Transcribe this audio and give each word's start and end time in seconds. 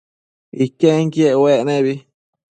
Iquenquiec 0.65 1.35
uec 1.43 1.61
nebi 1.67 1.95